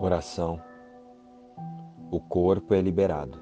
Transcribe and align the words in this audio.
Oração. 0.00 0.62
O 2.08 2.20
corpo 2.20 2.72
é 2.72 2.80
liberado, 2.80 3.36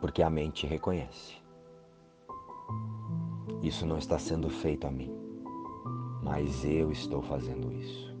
porque 0.00 0.22
a 0.22 0.30
mente 0.30 0.68
reconhece. 0.68 1.34
Isso 3.60 3.84
não 3.84 3.98
está 3.98 4.20
sendo 4.20 4.48
feito 4.48 4.86
a 4.86 4.90
mim, 4.92 5.12
mas 6.22 6.64
eu 6.64 6.92
estou 6.92 7.20
fazendo 7.22 7.72
isso. 7.72 8.16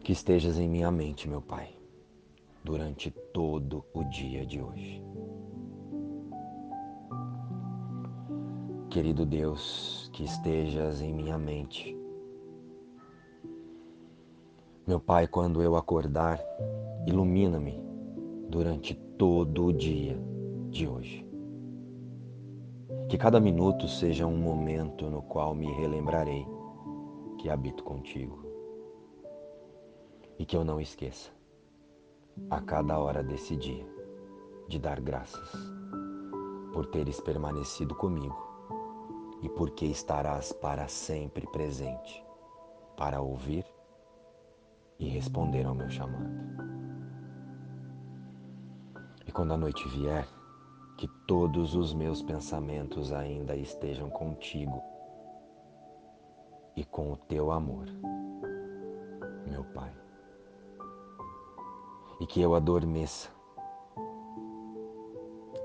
Que 0.00 0.10
estejas 0.10 0.58
em 0.58 0.68
minha 0.68 0.90
mente, 0.90 1.28
meu 1.28 1.40
Pai, 1.40 1.68
durante 2.64 3.12
todo 3.32 3.84
o 3.94 4.02
dia 4.02 4.44
de 4.44 4.60
hoje. 4.60 5.00
Querido 8.90 9.26
Deus, 9.26 10.05
que 10.16 10.24
estejas 10.24 11.02
em 11.02 11.12
minha 11.12 11.36
mente. 11.36 11.94
Meu 14.86 14.98
Pai, 14.98 15.28
quando 15.28 15.62
eu 15.62 15.76
acordar, 15.76 16.40
ilumina-me 17.06 17.78
durante 18.48 18.94
todo 18.94 19.66
o 19.66 19.72
dia 19.74 20.18
de 20.70 20.88
hoje. 20.88 21.28
Que 23.10 23.18
cada 23.18 23.38
minuto 23.38 23.86
seja 23.86 24.26
um 24.26 24.38
momento 24.38 25.10
no 25.10 25.20
qual 25.20 25.54
me 25.54 25.70
relembrarei 25.74 26.46
que 27.38 27.50
habito 27.50 27.84
contigo. 27.84 28.42
E 30.38 30.46
que 30.46 30.56
eu 30.56 30.64
não 30.64 30.80
esqueça, 30.80 31.30
a 32.48 32.58
cada 32.58 32.98
hora 32.98 33.22
desse 33.22 33.54
dia, 33.54 33.86
de 34.66 34.78
dar 34.78 34.98
graças 34.98 35.52
por 36.72 36.86
teres 36.86 37.20
permanecido 37.20 37.94
comigo 37.94 38.55
e 39.46 39.48
porque 39.48 39.86
estarás 39.86 40.52
para 40.52 40.86
sempre 40.88 41.46
presente 41.46 42.22
para 42.98 43.22
ouvir 43.22 43.64
e 44.98 45.08
responder 45.08 45.64
ao 45.64 45.74
meu 45.74 45.88
chamado 45.88 46.66
quando 49.36 49.52
a 49.52 49.56
noite 49.58 49.86
vier, 49.88 50.26
que 50.96 51.06
todos 51.26 51.74
os 51.74 51.92
meus 51.92 52.22
pensamentos 52.22 53.12
ainda 53.12 53.54
estejam 53.54 54.08
contigo 54.08 54.82
e 56.74 56.82
com 56.82 57.12
o 57.12 57.18
teu 57.18 57.52
amor, 57.52 57.84
meu 59.46 59.62
Pai. 59.74 59.92
E 62.18 62.26
que 62.26 62.40
eu 62.40 62.54
adormeça, 62.54 63.28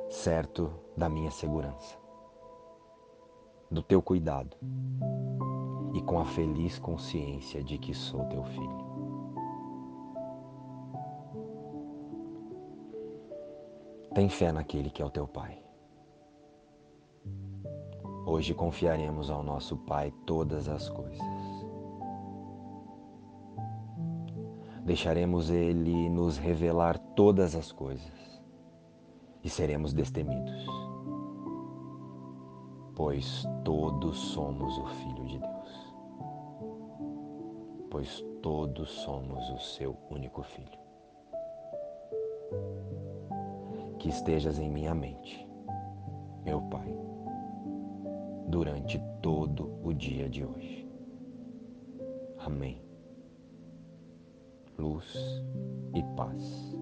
certo 0.10 0.70
da 0.98 1.08
minha 1.08 1.32
segurança, 1.32 1.98
do 3.72 3.82
teu 3.82 4.02
cuidado 4.02 4.58
e 5.94 6.02
com 6.02 6.20
a 6.20 6.26
feliz 6.26 6.78
consciência 6.78 7.64
de 7.64 7.78
que 7.78 7.94
sou 7.94 8.26
teu 8.26 8.44
filho. 8.44 8.82
Tem 14.14 14.28
fé 14.28 14.52
naquele 14.52 14.90
que 14.90 15.02
é 15.02 15.06
o 15.06 15.10
teu 15.10 15.26
Pai. 15.26 15.58
Hoje 18.26 18.54
confiaremos 18.54 19.30
ao 19.30 19.42
nosso 19.42 19.78
Pai 19.78 20.12
todas 20.26 20.68
as 20.68 20.90
coisas. 20.90 21.22
Deixaremos 24.84 25.50
Ele 25.50 26.10
nos 26.10 26.38
revelar 26.38 26.98
todas 27.16 27.56
as 27.56 27.72
coisas 27.72 28.42
e 29.44 29.50
seremos 29.50 29.94
destemidos, 29.94 30.66
pois 33.02 33.48
todos 33.64 34.16
somos 34.16 34.78
o 34.78 34.86
Filho 34.86 35.26
de 35.26 35.40
Deus, 35.40 35.96
pois 37.90 38.24
todos 38.44 38.92
somos 38.92 39.50
o 39.50 39.58
seu 39.58 39.98
único 40.12 40.44
Filho 40.44 40.80
que 43.98 44.10
estejas 44.10 44.60
em 44.60 44.70
minha 44.70 44.94
mente, 44.94 45.50
meu 46.46 46.62
Pai, 46.70 46.96
durante 48.48 49.02
todo 49.20 49.80
o 49.84 49.92
dia 49.94 50.30
de 50.30 50.46
hoje. 50.46 50.88
Amém. 52.38 52.80
Luz 54.78 55.12
e 55.96 56.04
paz. 56.16 56.78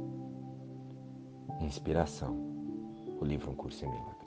Inspiração. 1.62 2.36
O 3.22 3.24
livro 3.24 3.52
Um 3.52 3.56
Curso 3.56 3.86
em 3.86 3.90
Milagres. 3.90 4.19